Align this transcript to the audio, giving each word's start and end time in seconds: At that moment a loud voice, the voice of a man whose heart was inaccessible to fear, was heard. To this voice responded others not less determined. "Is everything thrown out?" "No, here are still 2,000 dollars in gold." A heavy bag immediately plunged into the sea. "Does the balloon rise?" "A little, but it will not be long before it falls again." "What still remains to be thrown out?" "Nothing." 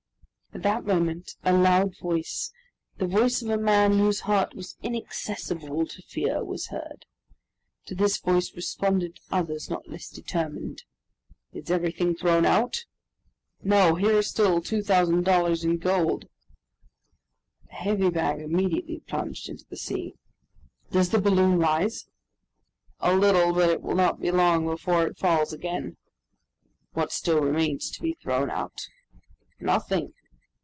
At 0.53 0.63
that 0.63 0.83
moment 0.85 1.37
a 1.45 1.53
loud 1.53 1.97
voice, 1.99 2.51
the 2.97 3.07
voice 3.07 3.41
of 3.41 3.47
a 3.47 3.57
man 3.57 3.97
whose 3.97 4.19
heart 4.19 4.53
was 4.53 4.75
inaccessible 4.83 5.87
to 5.87 6.01
fear, 6.01 6.43
was 6.43 6.67
heard. 6.67 7.05
To 7.85 7.95
this 7.95 8.17
voice 8.17 8.53
responded 8.53 9.21
others 9.31 9.69
not 9.69 9.87
less 9.87 10.09
determined. 10.09 10.83
"Is 11.53 11.71
everything 11.71 12.17
thrown 12.17 12.45
out?" 12.45 12.83
"No, 13.63 13.95
here 13.95 14.17
are 14.17 14.21
still 14.21 14.59
2,000 14.61 15.23
dollars 15.23 15.63
in 15.63 15.77
gold." 15.77 16.27
A 17.71 17.75
heavy 17.75 18.09
bag 18.09 18.41
immediately 18.41 18.99
plunged 19.07 19.47
into 19.47 19.63
the 19.69 19.77
sea. 19.77 20.15
"Does 20.91 21.11
the 21.11 21.21
balloon 21.21 21.59
rise?" 21.59 22.09
"A 22.99 23.15
little, 23.15 23.53
but 23.53 23.69
it 23.69 23.81
will 23.81 23.95
not 23.95 24.19
be 24.19 24.31
long 24.31 24.65
before 24.65 25.07
it 25.07 25.17
falls 25.17 25.53
again." 25.53 25.95
"What 26.91 27.13
still 27.13 27.39
remains 27.39 27.89
to 27.91 28.01
be 28.01 28.17
thrown 28.21 28.49
out?" 28.49 28.89
"Nothing." 29.61 30.13